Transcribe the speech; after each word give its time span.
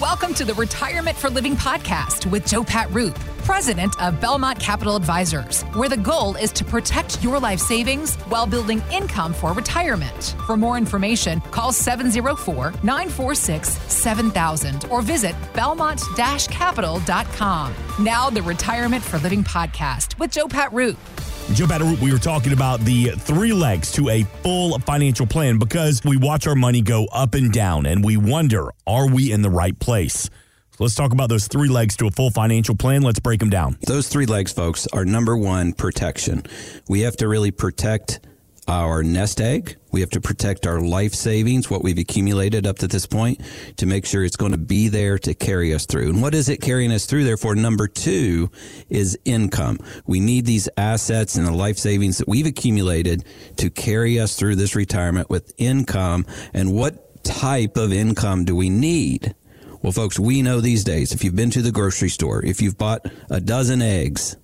Welcome 0.00 0.32
to 0.34 0.46
the 0.46 0.54
Retirement 0.54 1.14
for 1.14 1.28
Living 1.28 1.54
podcast 1.56 2.24
with 2.30 2.46
Joe 2.46 2.64
Pat 2.64 2.90
Roop, 2.90 3.18
president 3.44 4.00
of 4.00 4.18
Belmont 4.18 4.58
Capital 4.58 4.96
Advisors, 4.96 5.60
where 5.74 5.90
the 5.90 5.96
goal 5.98 6.36
is 6.36 6.52
to 6.52 6.64
protect 6.64 7.22
your 7.22 7.38
life 7.38 7.60
savings 7.60 8.14
while 8.30 8.46
building 8.46 8.82
income 8.90 9.34
for 9.34 9.52
retirement. 9.52 10.36
For 10.46 10.56
more 10.56 10.78
information, 10.78 11.42
call 11.50 11.70
704 11.70 12.72
946 12.82 13.68
7000 13.92 14.86
or 14.86 15.02
visit 15.02 15.34
belmont 15.52 16.00
capital.com. 16.16 17.74
Now, 17.98 18.30
the 18.30 18.40
Retirement 18.40 19.04
for 19.04 19.18
Living 19.18 19.44
podcast 19.44 20.18
with 20.18 20.32
Joe 20.32 20.48
Pat 20.48 20.72
Roop. 20.72 20.96
Joe 21.54 21.66
Batter, 21.66 21.84
we 22.00 22.12
were 22.12 22.18
talking 22.18 22.52
about 22.52 22.80
the 22.80 23.10
three 23.10 23.52
legs 23.52 23.90
to 23.92 24.08
a 24.08 24.22
full 24.42 24.78
financial 24.78 25.26
plan 25.26 25.58
because 25.58 26.00
we 26.04 26.16
watch 26.16 26.46
our 26.46 26.54
money 26.54 26.80
go 26.80 27.06
up 27.06 27.34
and 27.34 27.52
down 27.52 27.86
and 27.86 28.04
we 28.04 28.16
wonder, 28.16 28.70
are 28.86 29.08
we 29.08 29.32
in 29.32 29.42
the 29.42 29.50
right 29.50 29.78
place? 29.78 30.30
Let's 30.78 30.94
talk 30.94 31.12
about 31.12 31.28
those 31.28 31.48
three 31.48 31.68
legs 31.68 31.96
to 31.98 32.06
a 32.06 32.10
full 32.10 32.30
financial 32.30 32.74
plan. 32.74 33.02
Let's 33.02 33.20
break 33.20 33.40
them 33.40 33.50
down. 33.50 33.76
Those 33.86 34.08
three 34.08 34.26
legs, 34.26 34.52
folks, 34.52 34.86
are 34.94 35.04
number 35.04 35.36
one, 35.36 35.74
protection. 35.74 36.44
We 36.88 37.00
have 37.00 37.16
to 37.18 37.28
really 37.28 37.50
protect 37.50 38.20
our 38.70 39.02
nest 39.02 39.40
egg. 39.40 39.76
We 39.90 40.00
have 40.00 40.10
to 40.10 40.20
protect 40.20 40.64
our 40.64 40.80
life 40.80 41.12
savings, 41.12 41.68
what 41.68 41.82
we've 41.82 41.98
accumulated 41.98 42.68
up 42.68 42.78
to 42.78 42.86
this 42.86 43.04
point, 43.04 43.40
to 43.78 43.84
make 43.84 44.06
sure 44.06 44.24
it's 44.24 44.36
going 44.36 44.52
to 44.52 44.58
be 44.58 44.86
there 44.86 45.18
to 45.18 45.34
carry 45.34 45.74
us 45.74 45.86
through. 45.86 46.10
And 46.10 46.22
what 46.22 46.34
is 46.36 46.48
it 46.48 46.60
carrying 46.60 46.92
us 46.92 47.04
through? 47.04 47.24
Therefore, 47.24 47.56
number 47.56 47.88
two 47.88 48.48
is 48.88 49.18
income. 49.24 49.80
We 50.06 50.20
need 50.20 50.46
these 50.46 50.68
assets 50.76 51.34
and 51.34 51.44
the 51.44 51.52
life 51.52 51.78
savings 51.78 52.18
that 52.18 52.28
we've 52.28 52.46
accumulated 52.46 53.24
to 53.56 53.70
carry 53.70 54.20
us 54.20 54.36
through 54.36 54.54
this 54.54 54.76
retirement 54.76 55.28
with 55.28 55.52
income. 55.58 56.24
And 56.54 56.72
what 56.72 57.24
type 57.24 57.76
of 57.76 57.92
income 57.92 58.44
do 58.44 58.54
we 58.54 58.70
need? 58.70 59.34
Well, 59.82 59.92
folks, 59.92 60.16
we 60.16 60.42
know 60.42 60.60
these 60.60 60.84
days, 60.84 61.10
if 61.10 61.24
you've 61.24 61.34
been 61.34 61.50
to 61.50 61.62
the 61.62 61.72
grocery 61.72 62.10
store, 62.10 62.44
if 62.44 62.62
you've 62.62 62.78
bought 62.78 63.04
a 63.30 63.40
dozen 63.40 63.82
eggs, 63.82 64.36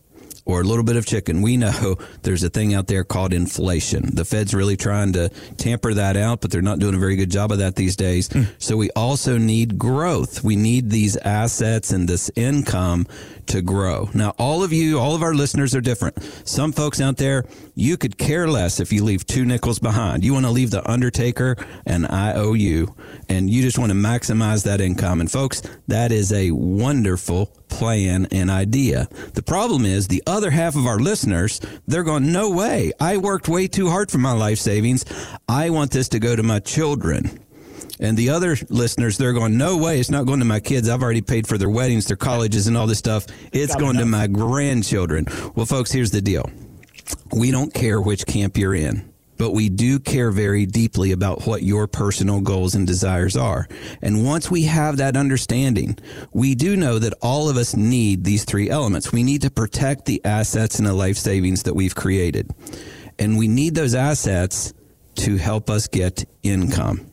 or 0.47 0.61
a 0.61 0.65
little 0.65 0.85
bit 0.85 0.97
of 0.97 1.05
chicken. 1.05 1.43
We 1.43 1.57
know 1.59 1.97
there's 2.23 2.43
a 2.43 2.49
thing 2.49 2.73
out 2.73 2.87
there 2.87 3.05
called 3.05 3.35
inflation. 3.35 4.15
The 4.15 4.25
Fed's 4.25 4.55
really 4.55 4.77
trying 4.77 5.13
to 5.15 5.29
tamper 5.59 5.93
that 5.93 6.17
out, 6.17 6.41
but 6.41 6.51
they're 6.51 6.63
not 6.63 6.79
doing 6.79 6.95
a 6.95 6.99
very 6.99 7.17
good 7.17 7.31
job 7.31 7.53
of 7.53 7.59
that 7.59 7.77
these 7.77 7.97
days. 7.97 8.29
Mm. 8.31 8.47
So 8.59 8.77
we 8.77 8.91
also 8.93 9.37
need 9.37 9.79
growth. 9.79 10.43
We 10.43 10.57
need 10.57 10.89
these 10.91 11.17
assets 11.19 11.91
and 11.91 12.09
this 12.09 12.31
income 12.37 13.07
to 13.47 13.63
grow. 13.63 14.09
Now, 14.15 14.35
all 14.39 14.63
of 14.63 14.73
you, 14.73 14.99
all 14.99 15.15
of 15.15 15.23
our 15.23 15.35
listeners 15.35 15.75
are 15.75 15.81
different. 15.81 16.23
Some 16.45 16.73
folks 16.73 17.01
out 17.01 17.17
there, 17.17 17.45
you 17.75 17.97
could 17.97 18.19
care 18.19 18.49
less 18.49 18.81
if 18.81 18.93
you 18.93 19.05
leave 19.05 19.27
two 19.27 19.45
nickels 19.45 19.79
behind. 19.79 20.25
You 20.25 20.33
want 20.33 20.47
to 20.47 20.51
leave 20.51 20.71
the 20.71 20.89
undertaker 20.89 21.57
and 21.85 22.07
IOU, 22.11 22.95
and 23.29 23.51
you 23.51 23.63
just 23.63 23.79
want 23.79 23.91
to 23.91 23.97
maximize 23.97 24.65
that 24.65 24.81
income. 24.81 25.21
And 25.21 25.31
folks, 25.31 25.63
that 25.89 26.13
is 26.13 26.33
a 26.33 26.51
wonderful 26.51 27.53
plan 27.69 28.27
and 28.31 28.51
idea. 28.51 29.09
The 29.35 29.43
problem 29.43 29.85
is 29.85 30.09
the 30.09 30.23
other 30.27 30.51
half 30.51 30.77
of 30.77 30.87
our 30.87 30.99
listeners, 30.99 31.61
they're 31.87 32.03
going, 32.03 32.33
no 32.33 32.51
way. 32.51 32.93
I 33.01 33.17
worked 33.19 33.49
way 33.49 33.69
too 33.69 33.89
hard 33.89 34.11
for 34.11 34.19
my 34.19 34.33
life 34.33 34.59
savings. 34.59 35.05
I 35.49 35.71
want 35.71 35.91
this 35.91 36.09
to 36.11 36.19
go 36.19 36.37
to 36.37 36.43
my 36.43 36.61
children. 36.61 37.41
And 37.99 38.17
the 38.17 38.31
other 38.31 38.57
listeners, 38.69 39.17
they're 39.17 39.33
going, 39.33 39.57
no 39.57 39.79
way, 39.79 39.99
it's 39.99 40.11
not 40.11 40.27
going 40.27 40.41
to 40.41 40.45
my 40.45 40.61
kids. 40.61 40.89
I've 40.89 41.03
already 41.03 41.23
paid 41.23 41.47
for 41.47 41.57
their 41.57 41.71
weddings, 41.71 42.07
their 42.07 42.17
colleges, 42.17 42.67
and 42.67 42.77
all 42.77 42.87
this 42.87 42.99
stuff. 42.99 43.27
It's 43.53 43.75
going 43.75 43.97
to 43.97 44.05
my 44.05 44.27
grandchildren. 44.27 45.27
Well, 45.55 45.67
folks, 45.67 45.93
here's 45.93 46.11
the 46.11 46.21
deal. 46.21 46.51
We 47.33 47.51
don't 47.51 47.73
care 47.73 48.01
which 48.01 48.27
camp 48.27 48.59
you're 48.59 48.75
in 48.75 49.11
but 49.37 49.53
we 49.53 49.69
do 49.69 49.99
care 49.99 50.31
very 50.31 50.67
deeply 50.67 51.13
about 51.13 51.47
what 51.47 51.63
your 51.63 51.87
personal 51.87 52.41
goals 52.41 52.75
and 52.75 52.87
desires 52.87 53.37
are. 53.37 53.69
And 54.03 54.25
once 54.25 54.51
we 54.51 54.63
have 54.65 54.97
that 54.97 55.17
understanding, 55.17 55.99
we 56.33 56.55
do 56.55 56.77
know 56.77 56.99
that 56.99 57.15
all 57.23 57.49
of 57.49 57.57
us 57.57 57.75
need 57.75 58.25
these 58.25 58.45
three 58.45 58.71
elements. 58.71 59.13
We 59.13 59.23
need 59.23 59.43
to 59.43 59.51
protect 59.51 60.05
the 60.05 60.25
assets 60.25 60.79
and 60.79 60.87
the 60.87 60.95
life 60.95 61.17
savings 61.17 61.65
that 61.65 61.75
we've 61.75 61.95
created. 61.95 62.51
And 63.19 63.39
we 63.39 63.49
need 63.49 63.75
those 63.75 63.95
assets 63.95 64.73
to 65.17 65.37
help 65.37 65.71
us 65.71 65.89
get 65.89 66.25
income. 66.43 67.11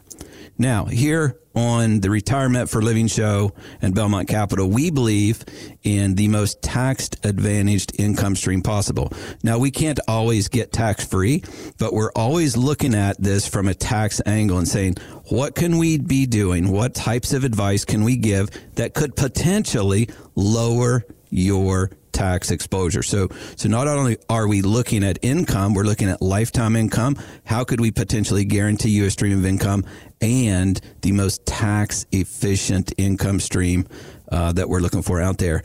Now, 0.58 0.86
here 0.86 1.40
on 1.56 2.00
the 2.00 2.10
Retirement 2.10 2.70
for 2.70 2.82
Living 2.82 3.08
show 3.08 3.54
and 3.82 3.94
Belmont 3.96 4.28
Capital, 4.28 4.70
we 4.70 4.92
believe 4.92 5.44
in 5.84 6.16
the 6.16 6.28
most 6.28 6.62
tax 6.62 7.10
advantaged 7.24 8.00
income 8.00 8.36
stream 8.36 8.62
possible. 8.62 9.12
Now, 9.44 9.58
we 9.58 9.72
can't 9.72 10.00
always 10.08 10.48
get 10.48 10.72
tax 10.72 11.06
free, 11.06 11.44
but 11.80 11.94
we're 11.94 12.12
always 12.16 12.56
looking 12.56 12.94
at 12.94 13.22
this 13.22 13.48
from 13.48 13.68
a 13.68 13.74
tax 13.74 14.22
angle 14.26 14.60
and 14.60 14.68
saying, 14.68 14.96
what 15.30 15.56
can 15.56 15.78
we 15.78 15.98
be 15.98 16.26
doing? 16.26 16.72
What 16.72 16.94
types 16.94 17.34
of 17.34 17.44
advice 17.44 17.84
can 17.84 18.04
we 18.04 18.16
give 18.16 18.50
that 18.76 18.94
could 18.94 19.16
potentially 19.16 20.10
lower 20.36 21.04
your 21.30 21.90
tax 22.14 22.52
exposure. 22.52 23.04
So, 23.04 23.30
so 23.56 23.68
not 23.68 23.88
only 23.88 24.18
are 24.30 24.48
we 24.48 24.62
looking 24.62 25.04
at 25.04 25.20
income, 25.22 25.74
we're 25.74 25.84
looking 25.84 26.10
at 26.10 26.22
lifetime 26.22 26.76
income. 26.76 27.18
How 27.46 27.64
could 27.64 27.82
we 27.82 27.92
potentially 27.92 28.46
guarantee 28.46 28.90
you 28.90 29.06
a 29.06 29.12
stream 29.12 29.38
of 29.38 29.46
income 29.46 29.86
and 30.22 30.80
the 31.02 31.12
most 31.12 31.46
tax 31.46 32.06
efficient 32.12 32.94
income 32.98 33.40
stream 33.40 33.88
uh, 34.32 34.54
that 34.54 34.70
we're 34.70 34.80
looking 34.80 35.02
for 35.02 35.22
out 35.22 35.38
there? 35.38 35.64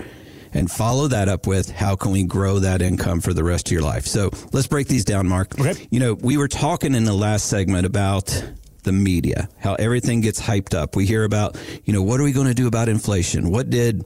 And 0.53 0.71
follow 0.71 1.09
that 1.09 1.29
up 1.29 1.47
with 1.47 1.71
how 1.71 1.95
can 1.95 2.11
we 2.11 2.25
grow 2.25 2.61
that 2.61 2.81
income 2.81 3.21
for 3.21 3.35
the 3.35 3.45
rest 3.45 3.69
of 3.69 3.73
your 3.73 3.83
life? 3.83 4.07
So 4.07 4.31
let's 4.53 4.67
break 4.67 4.89
these 4.89 5.05
down, 5.05 5.29
Mark. 5.29 5.61
Okay. 5.61 5.87
You 5.91 6.01
know, 6.01 6.15
we 6.15 6.39
were 6.39 6.49
talking 6.49 6.95
in 6.95 7.05
the 7.05 7.13
last 7.13 7.49
segment 7.49 7.85
about 7.85 8.43
the 8.85 8.93
media, 8.93 9.49
how 9.59 9.75
everything 9.75 10.23
gets 10.23 10.41
hyped 10.41 10.75
up. 10.75 10.97
We 10.97 11.05
hear 11.05 11.25
about, 11.25 11.59
you 11.85 11.93
know, 11.93 12.03
what 12.03 12.21
are 12.21 12.23
we 12.23 12.33
going 12.33 12.47
to 12.47 12.55
do 12.55 12.67
about 12.67 12.89
inflation? 12.89 13.51
What 13.51 13.69
did 13.69 14.05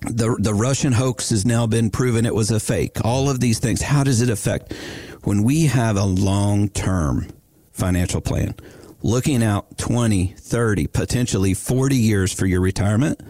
the 0.00 0.36
the 0.38 0.54
Russian 0.54 0.92
hoax 0.92 1.30
has 1.30 1.44
now 1.44 1.66
been 1.66 1.90
proven 1.90 2.26
it 2.26 2.34
was 2.34 2.50
a 2.50 2.60
fake. 2.60 2.98
All 3.04 3.28
of 3.28 3.40
these 3.40 3.58
things. 3.58 3.82
How 3.82 4.04
does 4.04 4.20
it 4.20 4.30
affect 4.30 4.72
when 5.24 5.42
we 5.42 5.66
have 5.66 5.96
a 5.96 6.04
long 6.04 6.68
term 6.68 7.28
financial 7.72 8.20
plan, 8.20 8.54
looking 9.02 9.42
out 9.42 9.78
20, 9.78 10.34
30, 10.38 10.86
potentially 10.88 11.54
40 11.54 11.96
years 11.96 12.32
for 12.32 12.46
your 12.46 12.60
retirement? 12.60 13.20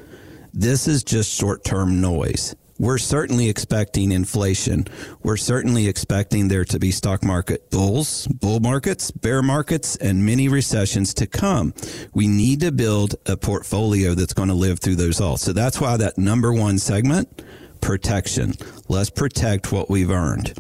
This 0.52 0.88
is 0.88 1.04
just 1.04 1.32
short 1.32 1.64
term 1.64 2.00
noise 2.00 2.54
we're 2.80 2.96
certainly 2.96 3.50
expecting 3.50 4.10
inflation. 4.10 4.86
We're 5.22 5.36
certainly 5.36 5.86
expecting 5.86 6.48
there 6.48 6.64
to 6.64 6.78
be 6.78 6.90
stock 6.90 7.22
market 7.22 7.70
bulls, 7.70 8.26
bull 8.28 8.58
markets, 8.60 9.10
bear 9.10 9.42
markets, 9.42 9.96
and 9.96 10.24
many 10.24 10.48
recessions 10.48 11.12
to 11.14 11.26
come. 11.26 11.74
We 12.14 12.26
need 12.26 12.60
to 12.60 12.72
build 12.72 13.16
a 13.26 13.36
portfolio 13.36 14.14
that's 14.14 14.32
going 14.32 14.48
to 14.48 14.54
live 14.54 14.80
through 14.80 14.96
those 14.96 15.20
all. 15.20 15.36
So 15.36 15.52
that's 15.52 15.78
why 15.78 15.98
that 15.98 16.16
number 16.16 16.54
one 16.54 16.78
segment, 16.78 17.42
protection. 17.82 18.54
Let's 18.88 19.10
protect 19.10 19.72
what 19.72 19.90
we've 19.90 20.10
earned. 20.10 20.54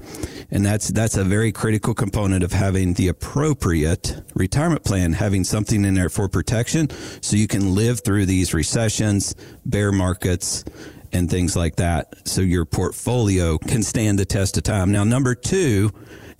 And 0.50 0.66
that's 0.66 0.88
that's 0.88 1.16
a 1.16 1.24
very 1.24 1.52
critical 1.52 1.94
component 1.94 2.44
of 2.44 2.52
having 2.52 2.94
the 2.94 3.08
appropriate 3.08 4.22
retirement 4.34 4.84
plan, 4.84 5.14
having 5.14 5.42
something 5.44 5.86
in 5.86 5.94
there 5.94 6.10
for 6.10 6.28
protection 6.28 6.90
so 7.22 7.36
you 7.36 7.46
can 7.46 7.74
live 7.74 8.00
through 8.04 8.26
these 8.26 8.52
recessions, 8.52 9.34
bear 9.64 9.90
markets, 9.90 10.64
and 11.12 11.30
things 11.30 11.56
like 11.56 11.76
that. 11.76 12.26
So 12.28 12.40
your 12.40 12.64
portfolio 12.64 13.58
can 13.58 13.82
stand 13.82 14.18
the 14.18 14.24
test 14.24 14.56
of 14.56 14.62
time. 14.62 14.92
Now, 14.92 15.04
number 15.04 15.34
two, 15.34 15.90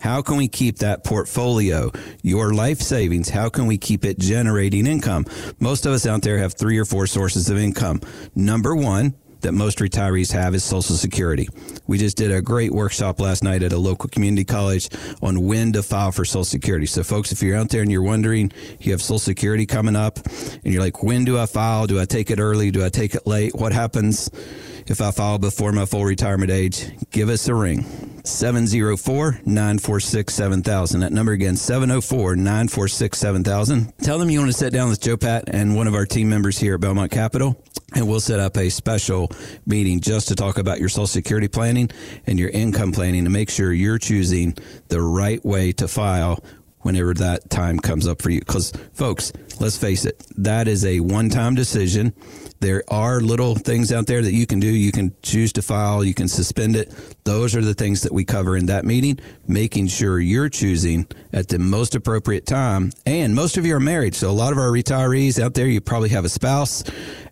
how 0.00 0.22
can 0.22 0.36
we 0.36 0.48
keep 0.48 0.78
that 0.78 1.04
portfolio, 1.04 1.92
your 2.22 2.54
life 2.54 2.80
savings? 2.80 3.28
How 3.28 3.50
can 3.50 3.66
we 3.66 3.76
keep 3.76 4.04
it 4.04 4.18
generating 4.18 4.86
income? 4.86 5.26
Most 5.58 5.84
of 5.84 5.92
us 5.92 6.06
out 6.06 6.22
there 6.22 6.38
have 6.38 6.54
three 6.54 6.78
or 6.78 6.86
four 6.86 7.06
sources 7.06 7.50
of 7.50 7.58
income. 7.58 8.00
Number 8.34 8.74
one, 8.74 9.14
that 9.42 9.52
most 9.52 9.78
retirees 9.78 10.32
have 10.32 10.54
is 10.54 10.64
Social 10.64 10.96
Security. 10.96 11.48
We 11.86 11.98
just 11.98 12.16
did 12.16 12.30
a 12.30 12.40
great 12.40 12.72
workshop 12.72 13.20
last 13.20 13.42
night 13.42 13.62
at 13.62 13.72
a 13.72 13.78
local 13.78 14.08
community 14.08 14.44
college 14.44 14.88
on 15.22 15.44
when 15.44 15.72
to 15.72 15.82
file 15.82 16.12
for 16.12 16.24
Social 16.24 16.44
Security. 16.44 16.86
So, 16.86 17.02
folks, 17.02 17.32
if 17.32 17.42
you're 17.42 17.56
out 17.56 17.70
there 17.70 17.82
and 17.82 17.90
you're 17.90 18.02
wondering, 18.02 18.52
you 18.80 18.92
have 18.92 19.02
Social 19.02 19.18
Security 19.18 19.66
coming 19.66 19.96
up, 19.96 20.18
and 20.18 20.72
you're 20.72 20.82
like, 20.82 21.02
when 21.02 21.24
do 21.24 21.38
I 21.38 21.46
file? 21.46 21.86
Do 21.86 22.00
I 22.00 22.04
take 22.04 22.30
it 22.30 22.38
early? 22.38 22.70
Do 22.70 22.84
I 22.84 22.88
take 22.88 23.14
it 23.14 23.26
late? 23.26 23.54
What 23.54 23.72
happens 23.72 24.30
if 24.86 25.00
I 25.00 25.10
file 25.10 25.38
before 25.38 25.72
my 25.72 25.86
full 25.86 26.04
retirement 26.04 26.50
age? 26.50 26.90
Give 27.10 27.28
us 27.28 27.48
a 27.48 27.54
ring. 27.54 27.84
704 28.24 29.40
946 29.44 30.34
7000. 30.34 31.00
That 31.00 31.12
number 31.12 31.32
again, 31.32 31.56
704 31.56 32.36
946 32.36 33.18
7000. 33.18 33.92
Tell 34.02 34.18
them 34.18 34.30
you 34.30 34.40
want 34.40 34.52
to 34.52 34.56
sit 34.56 34.72
down 34.72 34.88
with 34.88 35.00
Joe 35.00 35.16
Pat 35.16 35.44
and 35.48 35.76
one 35.76 35.86
of 35.86 35.94
our 35.94 36.06
team 36.06 36.28
members 36.28 36.58
here 36.58 36.74
at 36.74 36.80
Belmont 36.80 37.10
Capital 37.10 37.62
and 37.94 38.08
we'll 38.08 38.20
set 38.20 38.40
up 38.40 38.56
a 38.56 38.70
special 38.70 39.30
meeting 39.66 40.00
just 40.00 40.28
to 40.28 40.34
talk 40.34 40.58
about 40.58 40.80
your 40.80 40.88
Social 40.88 41.06
Security 41.06 41.48
planning 41.48 41.90
and 42.26 42.38
your 42.38 42.50
income 42.50 42.92
planning 42.92 43.24
to 43.24 43.30
make 43.30 43.50
sure 43.50 43.72
you're 43.72 43.98
choosing 43.98 44.56
the 44.88 45.00
right 45.00 45.44
way 45.44 45.72
to 45.72 45.88
file 45.88 46.42
whenever 46.80 47.14
that 47.14 47.50
time 47.50 47.78
comes 47.78 48.06
up 48.06 48.22
for 48.22 48.30
you. 48.30 48.40
Because, 48.40 48.72
folks, 48.92 49.32
let's 49.58 49.76
face 49.76 50.04
it, 50.04 50.24
that 50.36 50.68
is 50.68 50.84
a 50.84 51.00
one 51.00 51.30
time 51.30 51.54
decision. 51.54 52.14
There 52.60 52.84
are 52.88 53.20
little 53.20 53.54
things 53.54 53.90
out 53.90 54.06
there 54.06 54.20
that 54.20 54.32
you 54.32 54.46
can 54.46 54.60
do. 54.60 54.66
You 54.66 54.92
can 54.92 55.14
choose 55.22 55.52
to 55.54 55.62
file, 55.62 56.04
you 56.04 56.12
can 56.12 56.28
suspend 56.28 56.76
it. 56.76 56.92
Those 57.24 57.56
are 57.56 57.62
the 57.62 57.72
things 57.72 58.02
that 58.02 58.12
we 58.12 58.24
cover 58.24 58.54
in 58.54 58.66
that 58.66 58.84
meeting, 58.84 59.18
making 59.46 59.86
sure 59.86 60.20
you're 60.20 60.50
choosing 60.50 61.06
at 61.32 61.48
the 61.48 61.58
most 61.58 61.94
appropriate 61.94 62.44
time. 62.44 62.92
And 63.06 63.34
most 63.34 63.56
of 63.56 63.64
you 63.64 63.74
are 63.76 63.80
married. 63.80 64.14
So, 64.14 64.30
a 64.30 64.32
lot 64.32 64.52
of 64.52 64.58
our 64.58 64.70
retirees 64.70 65.42
out 65.42 65.54
there, 65.54 65.66
you 65.66 65.80
probably 65.80 66.10
have 66.10 66.24
a 66.24 66.28
spouse 66.28 66.84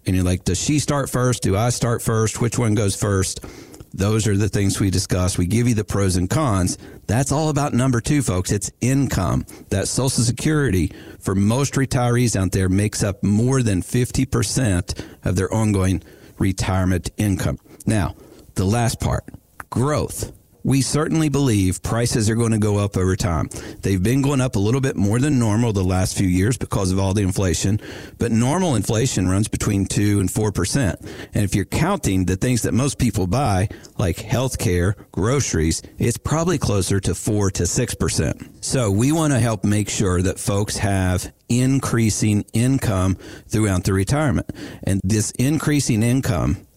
and 0.06 0.16
you're 0.16 0.24
like, 0.24 0.44
does 0.44 0.58
she 0.58 0.78
start 0.78 1.10
first? 1.10 1.42
Do 1.42 1.56
I 1.56 1.68
start 1.68 2.00
first? 2.00 2.40
Which 2.40 2.58
one 2.58 2.74
goes 2.74 2.96
first? 2.96 3.44
Those 3.92 4.26
are 4.26 4.36
the 4.36 4.48
things 4.48 4.78
we 4.78 4.90
discuss. 4.90 5.38
We 5.38 5.46
give 5.46 5.66
you 5.68 5.74
the 5.74 5.84
pros 5.84 6.16
and 6.16 6.28
cons. 6.28 6.78
That's 7.06 7.32
all 7.32 7.48
about 7.48 7.72
number 7.72 8.00
two, 8.00 8.22
folks. 8.22 8.52
It's 8.52 8.70
income. 8.80 9.46
That 9.70 9.88
Social 9.88 10.22
Security 10.22 10.92
for 11.18 11.34
most 11.34 11.74
retirees 11.74 12.36
out 12.36 12.52
there 12.52 12.68
makes 12.68 13.02
up 13.02 13.22
more 13.22 13.62
than 13.62 13.82
50% 13.82 15.04
of 15.24 15.36
their 15.36 15.52
ongoing 15.52 16.02
retirement 16.38 17.10
income. 17.16 17.58
Now, 17.86 18.14
the 18.54 18.64
last 18.64 19.00
part 19.00 19.24
growth 19.70 20.32
we 20.64 20.82
certainly 20.82 21.28
believe 21.28 21.82
prices 21.82 22.28
are 22.28 22.34
going 22.34 22.52
to 22.52 22.58
go 22.58 22.78
up 22.78 22.96
over 22.96 23.16
time. 23.16 23.48
They've 23.82 24.02
been 24.02 24.22
going 24.22 24.40
up 24.40 24.56
a 24.56 24.58
little 24.58 24.80
bit 24.80 24.96
more 24.96 25.18
than 25.18 25.38
normal 25.38 25.72
the 25.72 25.84
last 25.84 26.16
few 26.16 26.28
years 26.28 26.56
because 26.56 26.92
of 26.92 26.98
all 26.98 27.14
the 27.14 27.22
inflation, 27.22 27.80
but 28.18 28.32
normal 28.32 28.74
inflation 28.74 29.28
runs 29.28 29.48
between 29.48 29.86
2 29.86 30.20
and 30.20 30.28
4%. 30.28 31.00
And 31.34 31.44
if 31.44 31.54
you're 31.54 31.64
counting 31.64 32.24
the 32.24 32.36
things 32.36 32.62
that 32.62 32.72
most 32.72 32.98
people 32.98 33.26
buy, 33.26 33.68
like 33.98 34.16
healthcare, 34.16 34.94
groceries, 35.12 35.82
it's 35.98 36.18
probably 36.18 36.58
closer 36.58 37.00
to 37.00 37.14
4 37.14 37.50
to 37.52 37.62
6%. 37.64 38.64
So 38.64 38.90
we 38.90 39.12
want 39.12 39.32
to 39.32 39.40
help 39.40 39.64
make 39.64 39.88
sure 39.88 40.22
that 40.22 40.38
folks 40.38 40.76
have 40.78 41.32
increasing 41.48 42.44
income 42.52 43.16
throughout 43.48 43.84
the 43.84 43.92
retirement. 43.92 44.50
And 44.84 45.00
this 45.04 45.30
increasing 45.32 46.02
income 46.02 46.67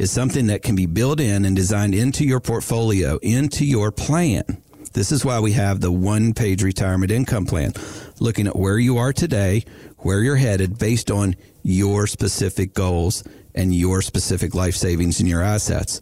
is 0.00 0.10
something 0.10 0.46
that 0.46 0.62
can 0.62 0.74
be 0.74 0.86
built 0.86 1.20
in 1.20 1.44
and 1.44 1.54
designed 1.54 1.94
into 1.94 2.24
your 2.24 2.40
portfolio, 2.40 3.18
into 3.18 3.66
your 3.66 3.92
plan. 3.92 4.42
This 4.94 5.12
is 5.12 5.26
why 5.26 5.40
we 5.40 5.52
have 5.52 5.82
the 5.82 5.92
one 5.92 6.32
page 6.32 6.62
retirement 6.62 7.12
income 7.12 7.44
plan, 7.44 7.74
looking 8.18 8.46
at 8.46 8.56
where 8.56 8.78
you 8.78 8.96
are 8.96 9.12
today, 9.12 9.62
where 9.98 10.22
you're 10.22 10.36
headed 10.36 10.78
based 10.78 11.10
on 11.10 11.36
your 11.62 12.06
specific 12.06 12.72
goals 12.72 13.22
and 13.54 13.74
your 13.74 14.00
specific 14.00 14.54
life 14.54 14.74
savings 14.74 15.20
and 15.20 15.28
your 15.28 15.42
assets. 15.42 16.00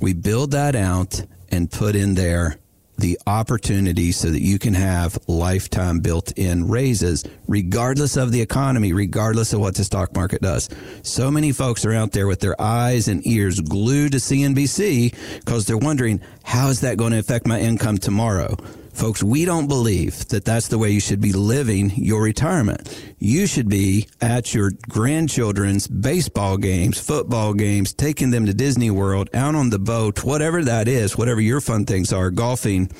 We 0.00 0.12
build 0.12 0.52
that 0.52 0.76
out 0.76 1.24
and 1.50 1.68
put 1.68 1.96
in 1.96 2.14
there 2.14 2.60
the 2.98 3.18
opportunity 3.26 4.12
so 4.12 4.30
that 4.30 4.42
you 4.42 4.58
can 4.58 4.74
have 4.74 5.18
lifetime 5.26 6.00
built 6.00 6.32
in 6.38 6.68
raises, 6.68 7.24
regardless 7.48 8.16
of 8.16 8.32
the 8.32 8.40
economy, 8.40 8.92
regardless 8.92 9.52
of 9.52 9.60
what 9.60 9.74
the 9.74 9.84
stock 9.84 10.14
market 10.14 10.42
does. 10.42 10.68
So 11.02 11.30
many 11.30 11.52
folks 11.52 11.84
are 11.84 11.92
out 11.92 12.12
there 12.12 12.26
with 12.26 12.40
their 12.40 12.60
eyes 12.60 13.08
and 13.08 13.26
ears 13.26 13.60
glued 13.60 14.12
to 14.12 14.18
CNBC 14.18 15.14
because 15.40 15.66
they're 15.66 15.78
wondering, 15.78 16.20
how 16.44 16.68
is 16.68 16.80
that 16.80 16.96
going 16.96 17.12
to 17.12 17.18
affect 17.18 17.46
my 17.46 17.60
income 17.60 17.98
tomorrow? 17.98 18.56
Folks, 18.92 19.22
we 19.22 19.44
don't 19.44 19.68
believe 19.68 20.28
that 20.28 20.44
that's 20.44 20.68
the 20.68 20.78
way 20.78 20.90
you 20.90 21.00
should 21.00 21.20
be 21.20 21.32
living 21.32 21.90
your 21.96 22.22
retirement. 22.22 23.14
You 23.18 23.46
should 23.46 23.68
be 23.68 24.06
at 24.20 24.54
your 24.54 24.70
grandchildren's 24.88 25.88
baseball 25.88 26.58
games, 26.58 27.00
football 27.00 27.54
games, 27.54 27.94
taking 27.94 28.30
them 28.30 28.46
to 28.46 28.54
Disney 28.54 28.90
World, 28.90 29.30
out 29.34 29.54
on 29.54 29.70
the 29.70 29.78
boat, 29.78 30.22
whatever 30.22 30.62
that 30.64 30.88
is, 30.88 31.16
whatever 31.16 31.40
your 31.40 31.60
fun 31.60 31.86
things 31.86 32.12
are, 32.12 32.30
golfing 32.30 32.90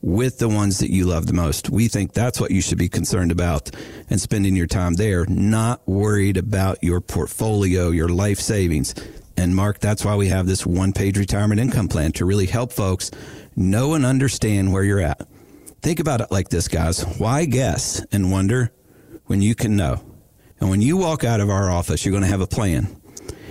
with 0.00 0.38
the 0.38 0.48
ones 0.48 0.78
that 0.78 0.90
you 0.90 1.04
love 1.04 1.26
the 1.26 1.32
most. 1.32 1.68
We 1.68 1.88
think 1.88 2.12
that's 2.12 2.40
what 2.40 2.50
you 2.50 2.60
should 2.60 2.78
be 2.78 2.88
concerned 2.88 3.30
about 3.30 3.70
and 4.08 4.20
spending 4.20 4.56
your 4.56 4.66
time 4.66 4.94
there, 4.94 5.26
not 5.26 5.86
worried 5.86 6.38
about 6.38 6.82
your 6.82 7.00
portfolio, 7.00 7.90
your 7.90 8.08
life 8.08 8.38
savings. 8.38 8.94
And 9.36 9.54
Mark, 9.54 9.80
that's 9.80 10.04
why 10.04 10.16
we 10.16 10.28
have 10.28 10.46
this 10.46 10.64
one 10.64 10.92
page 10.92 11.18
retirement 11.18 11.60
income 11.60 11.88
plan 11.88 12.12
to 12.12 12.24
really 12.24 12.46
help 12.46 12.72
folks 12.72 13.10
know 13.56 13.94
and 13.94 14.04
understand 14.04 14.72
where 14.72 14.84
you're 14.84 15.00
at. 15.00 15.26
Think 15.82 16.00
about 16.00 16.20
it 16.20 16.30
like 16.30 16.48
this, 16.48 16.68
guys. 16.68 17.02
Why 17.18 17.44
guess 17.44 18.04
and 18.12 18.30
wonder 18.30 18.72
when 19.26 19.42
you 19.42 19.54
can 19.54 19.76
know? 19.76 20.02
And 20.60 20.70
when 20.70 20.82
you 20.82 20.96
walk 20.96 21.24
out 21.24 21.40
of 21.40 21.50
our 21.50 21.70
office, 21.70 22.04
you're 22.04 22.12
going 22.12 22.24
to 22.24 22.30
have 22.30 22.40
a 22.40 22.46
plan. 22.46 23.00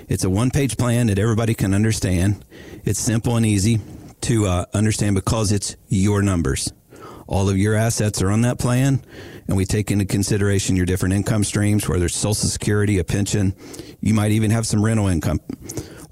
It's 0.08 0.24
a 0.24 0.30
one 0.30 0.52
page 0.52 0.78
plan 0.78 1.08
that 1.08 1.20
everybody 1.20 1.54
can 1.54 1.74
understand. 1.74 2.44
It's 2.84 3.00
simple 3.00 3.38
and 3.38 3.46
easy 3.46 3.80
to 4.22 4.46
uh, 4.46 4.66
understand 4.74 5.16
because 5.16 5.52
it's 5.52 5.76
your 5.88 6.22
numbers. 6.22 6.72
All 7.28 7.50
of 7.50 7.58
your 7.58 7.74
assets 7.74 8.22
are 8.22 8.30
on 8.30 8.42
that 8.42 8.60
plan, 8.60 9.02
and 9.48 9.58
we 9.58 9.66
take 9.66 9.90
into 9.90 10.06
consideration 10.06 10.76
your 10.76 10.86
different 10.86 11.16
income 11.16 11.44
streams, 11.44 11.88
whether 11.90 12.06
it's 12.06 12.16
Social 12.16 12.36
Security, 12.48 13.00
a 13.00 13.04
pension. 13.04 13.56
You 14.00 14.14
might 14.14 14.32
even 14.32 14.52
have 14.52 14.68
some 14.68 14.86
rental 14.86 15.08
income. 15.08 15.40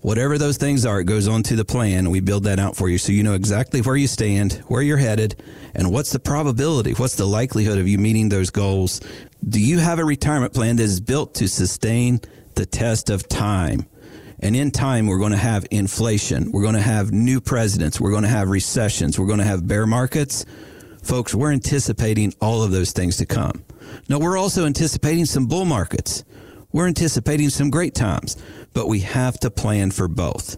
Whatever 0.03 0.37
those 0.37 0.57
things 0.57 0.85
are, 0.85 0.99
it 0.99 1.05
goes 1.05 1.29
onto 1.29 1.55
the 1.55 1.63
plan. 1.63 2.09
We 2.09 2.19
build 2.19 2.43
that 2.43 2.59
out 2.59 2.75
for 2.75 2.89
you 2.89 2.97
so 2.97 3.13
you 3.13 3.23
know 3.23 3.35
exactly 3.35 3.79
where 3.79 3.95
you 3.95 4.07
stand, 4.07 4.61
where 4.67 4.81
you're 4.81 4.97
headed, 4.97 5.41
and 5.73 5.93
what's 5.93 6.11
the 6.11 6.19
probability, 6.19 6.91
what's 6.91 7.15
the 7.15 7.25
likelihood 7.25 7.77
of 7.77 7.87
you 7.87 7.97
meeting 7.97 8.27
those 8.27 8.49
goals. 8.49 8.99
Do 9.47 9.61
you 9.61 9.79
have 9.79 9.99
a 9.99 10.03
retirement 10.03 10.53
plan 10.53 10.75
that 10.75 10.83
is 10.83 10.99
built 10.99 11.35
to 11.35 11.47
sustain 11.47 12.19
the 12.55 12.65
test 12.65 13.09
of 13.09 13.29
time? 13.29 13.87
And 14.41 14.57
in 14.57 14.71
time, 14.71 15.07
we're 15.07 15.19
going 15.19 15.31
to 15.31 15.37
have 15.37 15.65
inflation. 15.71 16.51
We're 16.51 16.63
going 16.63 16.75
to 16.75 16.81
have 16.81 17.13
new 17.13 17.39
presidents. 17.39 18.01
We're 18.01 18.11
going 18.11 18.23
to 18.23 18.29
have 18.29 18.49
recessions. 18.49 19.17
We're 19.17 19.27
going 19.27 19.39
to 19.39 19.45
have 19.45 19.65
bear 19.65 19.87
markets. 19.87 20.45
Folks, 21.01 21.33
we're 21.33 21.53
anticipating 21.53 22.33
all 22.41 22.61
of 22.61 22.71
those 22.71 22.91
things 22.91 23.15
to 23.17 23.25
come. 23.25 23.63
Now, 24.09 24.19
we're 24.19 24.37
also 24.37 24.65
anticipating 24.65 25.23
some 25.23 25.45
bull 25.45 25.63
markets. 25.63 26.25
We're 26.73 26.87
anticipating 26.87 27.49
some 27.49 27.69
great 27.69 27.93
times, 27.93 28.35
but 28.73 28.87
we 28.87 29.01
have 29.01 29.39
to 29.41 29.51
plan 29.51 29.91
for 29.91 30.07
both. 30.07 30.57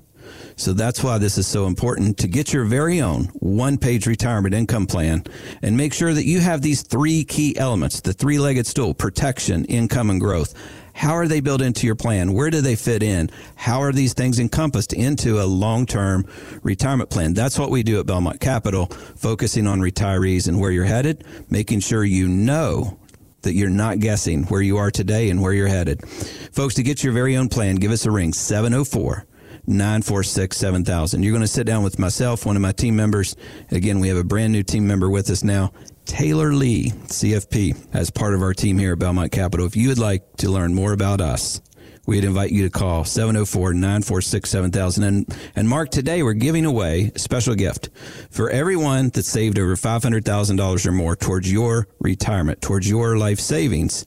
So 0.55 0.71
that's 0.71 1.03
why 1.03 1.17
this 1.17 1.37
is 1.37 1.45
so 1.45 1.67
important 1.67 2.17
to 2.19 2.29
get 2.29 2.53
your 2.53 2.63
very 2.63 3.01
own 3.01 3.25
one 3.33 3.77
page 3.77 4.07
retirement 4.07 4.55
income 4.55 4.87
plan 4.87 5.25
and 5.61 5.75
make 5.75 5.93
sure 5.93 6.13
that 6.13 6.25
you 6.25 6.39
have 6.39 6.61
these 6.61 6.81
three 6.81 7.25
key 7.25 7.57
elements 7.57 7.99
the 7.99 8.13
three 8.13 8.39
legged 8.39 8.65
stool 8.65 8.93
protection, 8.93 9.65
income, 9.65 10.09
and 10.09 10.21
growth. 10.21 10.53
How 10.93 11.11
are 11.11 11.27
they 11.27 11.41
built 11.41 11.61
into 11.61 11.85
your 11.85 11.95
plan? 11.95 12.31
Where 12.31 12.49
do 12.49 12.61
they 12.61 12.77
fit 12.77 13.03
in? 13.03 13.29
How 13.57 13.81
are 13.81 13.91
these 13.91 14.13
things 14.13 14.39
encompassed 14.39 14.93
into 14.93 15.41
a 15.41 15.43
long 15.43 15.85
term 15.85 16.25
retirement 16.63 17.09
plan? 17.09 17.33
That's 17.33 17.59
what 17.59 17.69
we 17.69 17.83
do 17.83 17.99
at 17.99 18.05
Belmont 18.05 18.39
Capital, 18.39 18.85
focusing 18.85 19.67
on 19.67 19.81
retirees 19.81 20.47
and 20.47 20.61
where 20.61 20.71
you're 20.71 20.85
headed, 20.85 21.25
making 21.49 21.81
sure 21.81 22.05
you 22.05 22.29
know 22.29 22.97
that 23.45 23.53
you're 23.53 23.69
not 23.69 23.99
guessing 23.99 24.43
where 24.43 24.61
you 24.61 24.77
are 24.77 24.91
today 24.91 25.29
and 25.29 25.41
where 25.41 25.53
you're 25.53 25.67
headed. 25.67 26.07
Folks, 26.51 26.75
to 26.75 26.83
get 26.83 27.03
your 27.03 27.13
very 27.13 27.37
own 27.37 27.49
plan, 27.49 27.77
give 27.77 27.91
us 27.91 28.05
a 28.05 28.11
ring 28.11 28.33
704 28.33 29.25
946 29.67 30.57
7000. 30.57 31.23
You're 31.23 31.31
going 31.31 31.41
to 31.41 31.47
sit 31.47 31.65
down 31.65 31.83
with 31.83 31.97
myself, 31.97 32.45
one 32.45 32.55
of 32.55 32.61
my 32.61 32.71
team 32.71 32.95
members. 32.95 33.35
Again, 33.71 33.99
we 33.99 34.09
have 34.09 34.17
a 34.17 34.23
brand 34.23 34.53
new 34.53 34.63
team 34.63 34.85
member 34.85 35.09
with 35.09 35.29
us 35.29 35.43
now. 35.43 35.71
Taylor 36.05 36.53
Lee, 36.53 36.91
CFP, 36.91 37.87
as 37.93 38.11
part 38.11 38.35
of 38.35 38.41
our 38.41 38.53
team 38.53 38.77
here 38.77 38.93
at 38.93 38.99
Belmont 38.99 39.31
Capital. 39.31 39.65
If 39.65 39.75
you 39.75 39.89
would 39.89 39.97
like 39.97 40.23
to 40.37 40.49
learn 40.49 40.75
more 40.75 40.93
about 40.93 41.19
us, 41.19 41.61
we'd 42.05 42.23
invite 42.23 42.51
you 42.51 42.61
to 42.63 42.69
call 42.69 43.03
704-946-7000. 43.03 45.07
And, 45.07 45.37
and 45.55 45.69
Mark, 45.69 45.89
today 45.89 46.21
we're 46.23 46.33
giving 46.33 46.65
away 46.65 47.11
a 47.15 47.19
special 47.19 47.55
gift 47.55 47.89
for 48.29 48.49
everyone 48.49 49.09
that 49.09 49.23
saved 49.23 49.59
over 49.59 49.75
$500,000 49.75 50.85
or 50.85 50.91
more 50.91 51.15
towards 51.15 51.51
your 51.51 51.87
retirement, 51.99 52.61
towards 52.61 52.87
your 52.89 53.17
life 53.17 53.39
savings. 53.39 54.05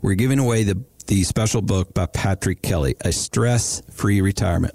We're 0.00 0.14
giving 0.14 0.40
away 0.40 0.64
the 0.64 0.82
the 1.02 1.22
special 1.24 1.62
book 1.62 1.94
by 1.94 2.06
Patrick 2.06 2.62
Kelly, 2.62 2.94
A 3.02 3.12
Stress 3.12 3.82
Free 3.90 4.20
Retirement. 4.20 4.72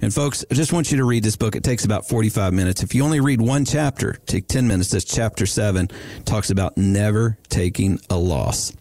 And 0.00 0.12
folks, 0.12 0.44
I 0.50 0.54
just 0.54 0.72
want 0.72 0.90
you 0.90 0.98
to 0.98 1.04
read 1.04 1.22
this 1.22 1.36
book. 1.36 1.56
It 1.56 1.64
takes 1.64 1.84
about 1.84 2.08
45 2.08 2.52
minutes. 2.52 2.82
If 2.82 2.94
you 2.94 3.04
only 3.04 3.20
read 3.20 3.40
one 3.40 3.64
chapter, 3.64 4.18
take 4.26 4.46
10 4.46 4.66
minutes. 4.66 4.90
This 4.90 5.04
chapter 5.04 5.46
seven 5.46 5.88
talks 6.24 6.50
about 6.50 6.76
never 6.76 7.38
taking 7.48 8.00
a 8.08 8.16
loss. 8.16 8.72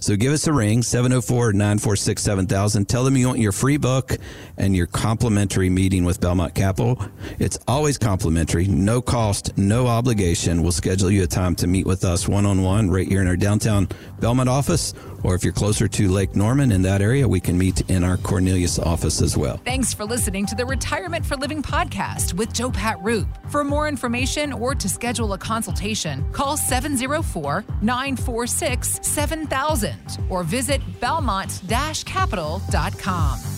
So 0.00 0.16
give 0.16 0.32
us 0.32 0.46
a 0.46 0.52
ring, 0.52 0.82
704 0.82 1.52
946 1.52 2.22
7000. 2.22 2.88
Tell 2.88 3.04
them 3.04 3.16
you 3.16 3.26
want 3.26 3.38
your 3.38 3.52
free 3.52 3.76
book 3.76 4.16
and 4.56 4.74
your 4.74 4.86
complimentary 4.86 5.70
meeting 5.70 6.04
with 6.04 6.20
Belmont 6.20 6.54
Capital. 6.54 7.02
It's 7.38 7.58
always 7.68 7.98
complimentary, 7.98 8.66
no 8.66 9.02
cost, 9.02 9.56
no 9.58 9.86
obligation. 9.86 10.62
We'll 10.62 10.72
schedule 10.72 11.10
you 11.10 11.24
a 11.24 11.26
time 11.26 11.54
to 11.56 11.66
meet 11.66 11.86
with 11.86 12.04
us 12.04 12.28
one 12.28 12.46
on 12.46 12.62
one 12.62 12.90
right 12.90 13.06
here 13.06 13.20
in 13.20 13.28
our 13.28 13.36
downtown 13.36 13.88
Belmont 14.20 14.48
office. 14.48 14.94
Or 15.22 15.34
if 15.34 15.44
you're 15.44 15.52
closer 15.52 15.88
to 15.88 16.08
Lake 16.08 16.36
Norman 16.48 16.72
in 16.72 16.80
that 16.80 17.02
area, 17.02 17.28
we 17.28 17.40
can 17.40 17.58
meet 17.58 17.82
in 17.90 18.02
our 18.02 18.16
Cornelius 18.16 18.78
office 18.78 19.20
as 19.20 19.36
well. 19.36 19.58
Thanks 19.66 19.92
for 19.92 20.06
listening 20.06 20.46
to 20.46 20.54
the 20.54 20.64
Retirement 20.64 21.26
for 21.26 21.36
Living 21.36 21.62
podcast 21.62 22.32
with 22.32 22.54
Joe 22.54 22.70
Pat 22.70 22.96
Roop. 23.02 23.28
For 23.50 23.62
more 23.62 23.86
information 23.86 24.54
or 24.54 24.74
to 24.74 24.88
schedule 24.88 25.34
a 25.34 25.38
consultation, 25.38 26.24
call 26.32 26.56
704 26.56 27.66
946 27.82 28.98
7000 29.02 29.94
or 30.30 30.42
visit 30.42 30.80
belmont 31.00 31.60
capital.com. 31.68 33.57